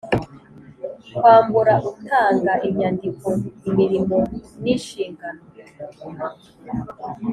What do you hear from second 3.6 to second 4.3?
imirimo